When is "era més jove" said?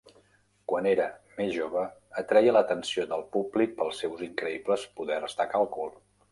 0.91-1.83